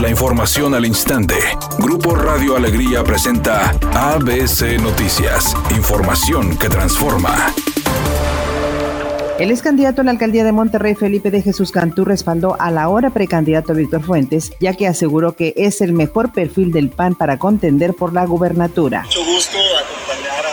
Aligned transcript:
La 0.00 0.08
información 0.08 0.76
al 0.76 0.86
instante. 0.86 1.34
Grupo 1.80 2.14
Radio 2.14 2.54
Alegría 2.54 3.02
presenta 3.02 3.70
ABC 3.94 4.80
Noticias. 4.80 5.56
Información 5.76 6.56
que 6.56 6.68
transforma. 6.68 7.52
El 9.40 9.50
ex 9.50 9.60
candidato 9.60 10.02
a 10.02 10.04
la 10.04 10.12
alcaldía 10.12 10.44
de 10.44 10.52
Monterrey, 10.52 10.94
Felipe 10.94 11.32
de 11.32 11.42
Jesús 11.42 11.72
Cantú, 11.72 12.04
respaldó 12.04 12.56
a 12.60 12.70
la 12.70 12.84
ahora 12.84 13.10
precandidato 13.10 13.74
Víctor 13.74 14.04
Fuentes, 14.04 14.52
ya 14.60 14.72
que 14.74 14.86
aseguró 14.86 15.34
que 15.34 15.52
es 15.56 15.80
el 15.80 15.92
mejor 15.92 16.32
perfil 16.32 16.70
del 16.70 16.90
PAN 16.90 17.16
para 17.16 17.40
contender 17.40 17.92
por 17.92 18.12
la 18.12 18.24
gubernatura. 18.24 19.02
Mucho 19.02 19.24
gusto 19.24 19.56
acompañar 19.58 20.44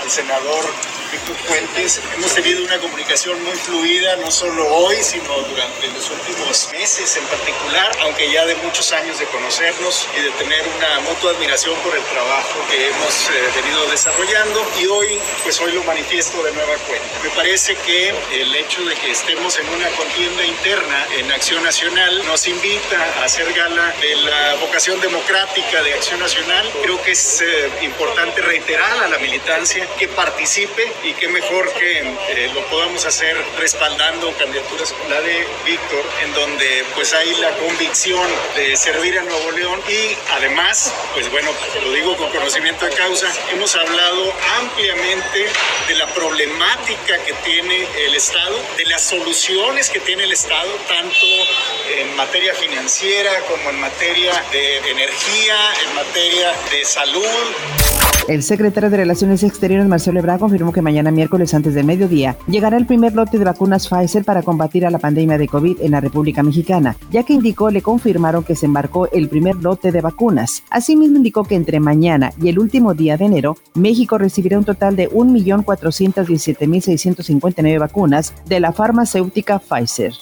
al 0.00 0.10
senador 0.10 1.01
Víctor 1.12 1.36
Fuentes. 1.36 2.00
Hemos 2.16 2.34
tenido 2.34 2.64
una 2.64 2.78
comunicación 2.78 3.44
muy 3.44 3.54
fluida, 3.54 4.16
no 4.16 4.30
solo 4.30 4.66
hoy, 4.66 4.96
sino 5.02 5.28
durante 5.42 5.88
los 5.88 6.10
últimos 6.10 6.70
meses 6.72 7.16
en 7.18 7.24
particular, 7.26 7.92
aunque 8.00 8.32
ya 8.32 8.46
de 8.46 8.54
muchos 8.56 8.90
años 8.92 9.18
de 9.18 9.26
conocernos 9.26 10.08
y 10.16 10.22
de 10.22 10.30
tener 10.30 10.64
una 10.74 11.00
mutua 11.00 11.32
admiración 11.32 11.76
por 11.80 11.94
el 11.94 12.02
trabajo 12.04 12.54
que 12.70 12.88
hemos 12.88 13.28
eh, 13.28 13.60
venido 13.62 13.84
desarrollando. 13.90 14.66
Y 14.80 14.86
hoy, 14.86 15.20
pues 15.42 15.60
hoy 15.60 15.72
lo 15.72 15.84
manifiesto 15.84 16.42
de 16.42 16.52
nueva 16.52 16.76
cuenta. 16.88 17.06
Me 17.22 17.28
parece 17.30 17.76
que 17.76 18.14
el 18.32 18.54
hecho 18.54 18.82
de 18.82 18.94
que 18.94 19.10
estemos 19.10 19.58
en 19.58 19.68
una 19.68 19.90
contienda 19.90 20.46
interna 20.46 21.06
en 21.18 21.30
Acción 21.30 21.62
Nacional 21.62 22.24
nos 22.26 22.48
invita 22.48 22.96
a 23.20 23.24
hacer 23.24 23.52
gala 23.52 23.94
de 24.00 24.16
la 24.16 24.54
vocación 24.54 24.98
democrática 25.02 25.82
de 25.82 25.92
Acción 25.92 26.20
Nacional. 26.20 26.70
Creo 26.82 27.02
que 27.02 27.10
es 27.10 27.42
eh, 27.42 27.70
importante 27.82 28.40
reiterar 28.40 29.04
a 29.04 29.08
la 29.08 29.18
militancia 29.18 29.86
que 29.98 30.08
participe 30.08 30.90
y 31.04 31.12
qué 31.14 31.28
mejor 31.28 31.72
que 31.74 31.98
eh, 31.98 32.50
lo 32.54 32.64
podamos 32.66 33.04
hacer 33.04 33.36
respaldando 33.58 34.32
candidaturas 34.36 34.92
como 34.92 35.08
la 35.08 35.20
de 35.20 35.46
Víctor, 35.64 36.04
en 36.22 36.32
donde 36.34 36.84
pues 36.94 37.12
hay 37.12 37.34
la 37.40 37.50
convicción 37.56 38.26
de 38.54 38.76
servir 38.76 39.18
a 39.18 39.22
Nuevo 39.22 39.50
León 39.52 39.80
y 39.88 40.16
además, 40.36 40.92
pues 41.14 41.30
bueno, 41.30 41.50
lo 41.82 41.92
digo 41.92 42.16
con 42.16 42.30
conocimiento 42.30 42.84
de 42.84 42.92
causa, 42.92 43.26
hemos 43.52 43.74
hablado 43.74 44.32
ampliamente 44.60 45.46
de 45.88 45.94
la 45.94 46.06
problemática 46.14 47.18
que 47.24 47.32
tiene 47.44 47.86
el 48.06 48.14
Estado, 48.14 48.56
de 48.76 48.84
las 48.86 49.02
soluciones 49.02 49.90
que 49.90 50.00
tiene 50.00 50.24
el 50.24 50.32
Estado, 50.32 50.70
tanto 50.86 51.26
en 51.96 52.14
materia 52.16 52.54
financiera 52.54 53.40
como 53.48 53.70
en 53.70 53.80
materia 53.80 54.32
de 54.52 54.78
energía, 54.90 55.56
en 55.86 55.94
materia 55.94 56.52
de 56.70 56.84
salud. 56.84 57.26
El 58.28 58.44
secretario 58.44 58.88
de 58.88 58.96
Relaciones 58.98 59.42
Exteriores, 59.42 59.84
Marcelo 59.86 60.20
Ebrard, 60.20 60.38
confirmó 60.38 60.72
que 60.72 60.80
mañana 60.80 60.91
miércoles 61.00 61.54
antes 61.54 61.72
de 61.74 61.82
mediodía 61.82 62.36
llegará 62.46 62.76
el 62.76 62.84
primer 62.86 63.14
lote 63.14 63.38
de 63.38 63.44
vacunas 63.44 63.88
Pfizer 63.88 64.24
para 64.24 64.42
combatir 64.42 64.84
a 64.84 64.90
la 64.90 64.98
pandemia 64.98 65.38
de 65.38 65.48
COVID 65.48 65.80
en 65.80 65.92
la 65.92 66.00
República 66.00 66.42
Mexicana, 66.42 66.96
ya 67.10 67.22
que 67.22 67.32
indicó 67.32 67.70
le 67.70 67.80
confirmaron 67.80 68.44
que 68.44 68.56
se 68.56 68.66
embarcó 68.66 69.08
el 69.10 69.30
primer 69.30 69.56
lote 69.56 69.90
de 69.92 70.02
vacunas. 70.02 70.62
Asimismo 70.70 71.16
indicó 71.16 71.44
que 71.44 71.54
entre 71.54 71.80
mañana 71.80 72.32
y 72.40 72.48
el 72.48 72.58
último 72.58 72.94
día 72.94 73.16
de 73.16 73.24
enero, 73.24 73.56
México 73.74 74.18
recibirá 74.18 74.58
un 74.58 74.64
total 74.64 74.96
de 74.96 75.08
1.417.659 75.10 77.78
vacunas 77.78 78.34
de 78.46 78.58
la 78.60 78.72
farmacéutica 78.72 79.58
Pfizer. 79.58 80.12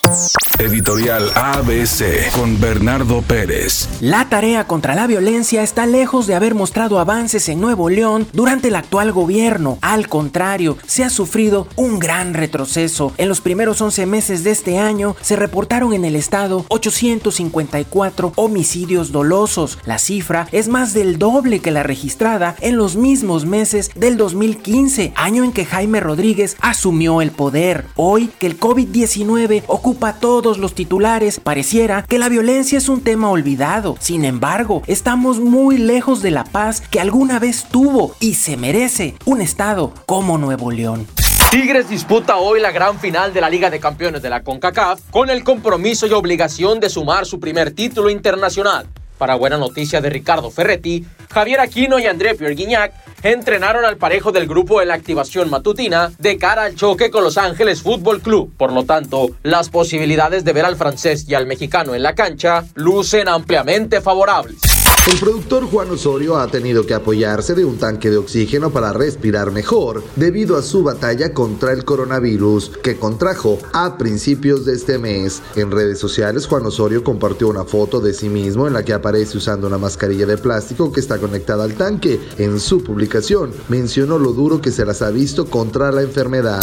Editorial 0.61 1.31
ABC 1.37 2.31
con 2.33 2.61
Bernardo 2.61 3.23
Pérez. 3.23 3.89
La 4.03 4.29
tarea 4.29 4.67
contra 4.67 4.95
la 4.95 5.07
violencia 5.07 5.63
está 5.63 5.87
lejos 5.87 6.27
de 6.27 6.35
haber 6.35 6.55
mostrado 6.55 6.99
avances 6.99 7.49
en 7.49 7.63
Nuevo 7.63 7.89
León 7.89 8.27
durante 8.35 8.69
el 8.69 8.77
actual 8.77 9.11
gobierno. 9.11 9.79
Al 9.81 10.09
contrario, 10.09 10.77
se 10.87 11.03
ha 11.03 11.09
sufrido 11.09 11.67
un 11.77 11.99
gran 11.99 12.35
retroceso. 12.35 13.15
En 13.17 13.31
los 13.31 13.41
primeros 13.41 13.81
11 13.81 14.05
meses 14.05 14.45
de 14.45 14.51
este 14.51 14.79
año 14.79 15.17
se 15.23 15.35
reportaron 15.35 15.95
en 15.95 16.05
el 16.05 16.15
estado 16.15 16.67
854 16.69 18.35
homicidios 18.37 19.13
dolosos. 19.13 19.79
La 19.87 19.99
cifra 19.99 20.47
es 20.53 20.69
más 20.69 20.93
del 20.93 21.19
doble 21.19 21.61
que 21.61 21.71
la 21.71 21.85
registrada 21.85 22.55
en 22.61 22.77
los 22.77 22.97
mismos 22.97 23.47
meses 23.47 23.91
del 23.95 24.19
2015, 24.19 25.15
año 25.17 25.43
en 25.43 25.53
que 25.53 25.65
Jaime 25.65 26.01
Rodríguez 26.01 26.59
asumió 26.61 27.23
el 27.23 27.31
poder. 27.31 27.87
Hoy 27.97 28.29
que 28.39 28.47
el 28.47 28.61
COVID-19 28.61 29.63
ocupa 29.67 30.19
los 30.59 30.75
titulares, 30.75 31.41
pareciera 31.41 32.03
que 32.03 32.19
la 32.19 32.29
violencia 32.29 32.79
es 32.79 32.89
un 32.89 33.03
tema 33.03 33.31
olvidado. 33.31 33.97
Sin 34.01 34.25
embargo, 34.25 34.83
estamos 34.87 35.41
muy 35.41 35.79
lejos 35.79 36.23
de 36.23 36.31
la 36.31 36.45
paz 36.45 36.81
que 36.81 37.01
alguna 37.01 37.39
vez 37.39 37.67
tuvo 37.71 38.15
y 38.21 38.35
se 38.35 38.57
merece 38.57 39.15
un 39.25 39.41
estado 39.41 39.93
como 40.07 40.39
Nuevo 40.39 40.71
León. 40.71 41.07
Tigres 41.51 41.89
disputa 41.89 42.37
hoy 42.37 42.61
la 42.61 42.71
gran 42.71 43.01
final 43.01 43.33
de 43.33 43.41
la 43.41 43.51
Liga 43.51 43.71
de 43.71 43.81
Campeones 43.81 44.23
de 44.23 44.31
la 44.31 44.45
CONCACAF 44.45 45.01
con 45.11 45.31
el 45.31 45.43
compromiso 45.43 46.07
y 46.07 46.13
obligación 46.13 46.79
de 46.79 46.89
sumar 46.89 47.27
su 47.27 47.41
primer 47.41 47.73
título 47.73 48.09
internacional. 48.09 48.87
Para 49.19 49.35
buena 49.35 49.59
noticia 49.59 50.01
de 50.01 50.11
Ricardo 50.11 50.51
Ferretti, 50.51 51.05
Javier 51.33 51.61
Aquino 51.61 51.99
y 51.99 52.07
André 52.07 52.35
Pierre 52.35 52.55
Guignac 52.55 52.93
entrenaron 53.23 53.85
al 53.85 53.97
parejo 53.97 54.33
del 54.33 54.47
grupo 54.47 54.81
de 54.81 54.87
la 54.87 54.95
activación 54.95 55.51
matutina 55.51 56.11
de 56.19 56.39
cara 56.39 56.65
al 56.65 56.75
choque 56.75 57.11
con 57.11 57.23
Los 57.23 57.39
Ángeles 57.39 57.83
Fútbol 57.83 58.21
Club. 58.21 58.53
Por 58.57 58.73
lo 58.73 58.85
tanto, 58.85 59.31
las 59.43 59.69
posibilidades 59.69 60.45
de 60.45 60.53
ver 60.53 60.65
al 60.65 60.77
francés 60.77 61.27
y 61.29 61.35
al 61.35 61.47
mexicano 61.47 61.95
en 61.95 62.03
la 62.03 62.15
cancha 62.15 62.65
lucen 62.75 63.29
ampliamente 63.29 64.01
favorables. 64.01 64.70
El 65.07 65.19
productor 65.19 65.65
Juan 65.65 65.91
Osorio 65.91 66.37
ha 66.37 66.47
tenido 66.49 66.85
que 66.85 66.93
apoyarse 66.93 67.55
de 67.55 67.65
un 67.65 67.79
tanque 67.79 68.11
de 68.11 68.19
oxígeno 68.19 68.71
para 68.71 68.93
respirar 68.93 69.51
mejor 69.51 70.05
debido 70.15 70.57
a 70.57 70.63
su 70.63 70.83
batalla 70.83 71.33
contra 71.33 71.73
el 71.73 71.85
coronavirus 71.87 72.71
que 72.83 72.97
contrajo 72.97 73.59
a 73.73 73.97
principios 73.97 74.67
de 74.67 74.75
este 74.75 74.99
mes. 74.99 75.43
En 75.57 75.71
redes 75.71 75.99
sociales 75.99 76.47
Juan 76.47 76.67
Osorio 76.67 77.03
compartió 77.03 77.49
una 77.49 77.65
foto 77.65 78.01
de 78.01 78.13
sí 78.13 78.29
mismo 78.29 78.67
en 78.67 78.75
la 78.75 78.85
que 78.85 78.93
aparece 78.93 79.39
usando 79.39 79.67
una 79.67 79.79
mascarilla 79.79 80.27
de 80.27 80.37
plástico 80.37 80.93
que 80.93 81.01
está 81.01 81.19
conectada 81.19 81.65
al 81.65 81.75
tanque. 81.75 82.21
En 82.37 82.61
su 82.61 82.85
publicación 82.85 83.53
mencionó 83.69 84.19
lo 84.19 84.33
duro 84.33 84.61
que 84.61 84.71
se 84.71 84.85
las 84.85 85.01
ha 85.01 85.11
visto 85.11 85.47
contra 85.47 85.91
la 85.93 86.03
enfermedad. 86.03 86.61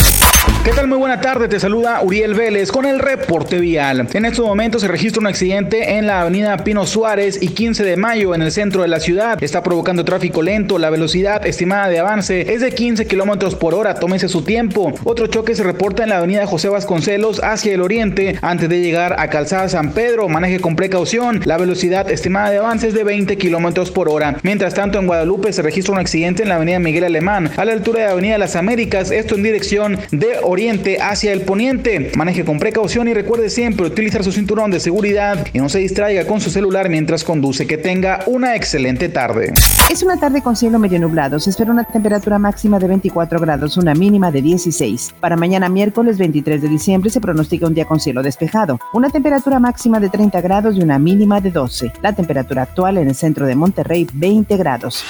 ¿Qué 0.63 0.71
tal? 0.71 0.87
Muy 0.87 0.97
buena 0.97 1.19
tarde, 1.19 1.47
te 1.47 1.59
saluda 1.59 2.01
Uriel 2.03 2.33
Vélez 2.33 2.71
con 2.71 2.85
el 2.85 2.99
reporte 2.99 3.59
vial. 3.59 4.07
En 4.13 4.25
estos 4.25 4.45
momentos 4.45 4.81
se 4.81 4.87
registra 4.87 5.19
un 5.19 5.27
accidente 5.27 5.97
en 5.97 6.07
la 6.07 6.21
avenida 6.21 6.57
Pino 6.63 6.85
Suárez 6.85 7.41
y 7.41 7.49
15 7.49 7.83
de 7.83 7.97
mayo 7.97 8.26
en 8.35 8.41
el 8.41 8.51
centro 8.51 8.81
de 8.81 8.87
la 8.87 8.99
ciudad. 8.99 9.41
Está 9.43 9.63
provocando 9.63 10.05
tráfico 10.05 10.41
lento, 10.41 10.77
la 10.79 10.89
velocidad 10.89 11.45
estimada 11.45 11.89
de 11.89 11.99
avance 11.99 12.53
es 12.53 12.61
de 12.61 12.71
15 12.71 13.05
kilómetros 13.07 13.55
por 13.55 13.73
hora, 13.73 13.95
tómese 13.95 14.27
su 14.27 14.43
tiempo. 14.43 14.93
Otro 15.03 15.27
choque 15.27 15.55
se 15.55 15.63
reporta 15.63 16.03
en 16.03 16.09
la 16.09 16.17
avenida 16.17 16.45
José 16.47 16.69
Vasconcelos 16.69 17.41
hacia 17.43 17.73
el 17.73 17.81
oriente 17.81 18.37
antes 18.41 18.69
de 18.69 18.81
llegar 18.81 19.15
a 19.19 19.29
Calzada 19.29 19.69
San 19.69 19.91
Pedro, 19.91 20.29
maneje 20.29 20.59
con 20.59 20.75
precaución, 20.75 21.41
la 21.45 21.57
velocidad 21.57 22.09
estimada 22.09 22.49
de 22.49 22.57
avance 22.57 22.87
es 22.87 22.93
de 22.93 23.03
20 23.03 23.37
kilómetros 23.37 23.91
por 23.91 24.09
hora. 24.09 24.37
Mientras 24.43 24.73
tanto 24.73 24.99
en 24.99 25.07
Guadalupe 25.07 25.53
se 25.53 25.61
registra 25.61 25.93
un 25.93 25.99
accidente 25.99 26.43
en 26.43 26.49
la 26.49 26.55
avenida 26.55 26.79
Miguel 26.79 27.03
Alemán 27.03 27.51
a 27.57 27.65
la 27.65 27.73
altura 27.73 28.01
de 28.01 28.05
la 28.07 28.13
avenida 28.13 28.37
Las 28.37 28.55
Américas, 28.55 29.11
esto 29.11 29.35
en 29.35 29.43
dirección 29.43 29.97
de 30.11 30.37
oriente 30.43 30.97
hacia 31.01 31.33
el 31.33 31.41
poniente. 31.41 32.11
Maneje 32.15 32.45
con 32.45 32.59
precaución 32.59 33.07
y 33.07 33.13
recuerde 33.13 33.49
siempre 33.49 33.85
utilizar 33.85 34.23
su 34.23 34.31
cinturón 34.31 34.71
de 34.71 34.79
seguridad 34.79 35.45
y 35.53 35.59
no 35.59 35.69
se 35.69 35.79
distraiga 35.79 36.25
con 36.25 36.41
su 36.41 36.49
celular 36.49 36.89
mientras 36.89 37.23
conduce. 37.23 37.67
Que 37.67 37.77
tenga 38.17 38.23
una 38.27 38.55
excelente 38.55 39.09
tarde. 39.09 39.53
Es 39.89 40.03
una 40.03 40.17
tarde 40.17 40.41
con 40.41 40.55
cielo 40.55 40.79
medio 40.79 40.99
nublado. 40.99 41.39
Se 41.39 41.49
espera 41.49 41.71
una 41.71 41.83
temperatura 41.83 42.39
máxima 42.39 42.79
de 42.79 42.87
24 42.87 43.39
grados, 43.39 43.77
una 43.77 43.93
mínima 43.93 44.31
de 44.31 44.41
16. 44.41 45.15
Para 45.19 45.35
mañana 45.35 45.69
miércoles 45.69 46.17
23 46.17 46.61
de 46.61 46.69
diciembre 46.69 47.09
se 47.09 47.21
pronostica 47.21 47.67
un 47.67 47.73
día 47.73 47.85
con 47.85 47.99
cielo 47.99 48.23
despejado. 48.23 48.79
Una 48.93 49.09
temperatura 49.09 49.59
máxima 49.59 49.99
de 49.99 50.09
30 50.09 50.41
grados 50.41 50.75
y 50.75 50.81
una 50.81 50.99
mínima 50.99 51.41
de 51.41 51.51
12. 51.51 51.93
La 52.01 52.13
temperatura 52.13 52.63
actual 52.63 52.97
en 52.97 53.07
el 53.07 53.15
centro 53.15 53.45
de 53.45 53.55
Monterrey 53.55 54.07
20 54.13 54.57
grados. 54.57 55.03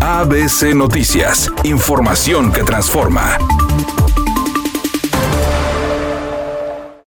ABC 0.00 0.74
Noticias. 0.74 1.50
Información 1.64 2.52
que 2.52 2.62
transforma. 2.62 3.38